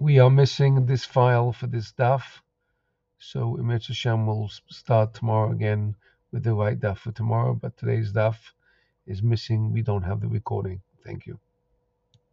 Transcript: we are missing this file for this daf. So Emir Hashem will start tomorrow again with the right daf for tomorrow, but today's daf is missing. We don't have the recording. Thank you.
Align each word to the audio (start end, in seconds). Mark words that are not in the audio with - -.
we 0.00 0.18
are 0.20 0.30
missing 0.30 0.86
this 0.86 1.04
file 1.04 1.52
for 1.52 1.66
this 1.66 1.92
daf. 1.92 2.22
So 3.18 3.56
Emir 3.56 3.80
Hashem 3.80 4.26
will 4.26 4.48
start 4.68 5.14
tomorrow 5.14 5.50
again 5.52 5.96
with 6.32 6.44
the 6.44 6.54
right 6.54 6.78
daf 6.78 6.98
for 6.98 7.12
tomorrow, 7.12 7.54
but 7.54 7.76
today's 7.76 8.12
daf 8.12 8.36
is 9.06 9.22
missing. 9.22 9.72
We 9.72 9.82
don't 9.82 10.04
have 10.04 10.20
the 10.20 10.28
recording. 10.28 10.82
Thank 11.04 11.26
you. 11.26 11.38